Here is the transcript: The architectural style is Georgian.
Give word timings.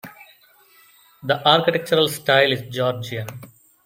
The 1.21 1.47
architectural 1.47 2.07
style 2.09 2.53
is 2.53 2.63
Georgian. 2.73 3.27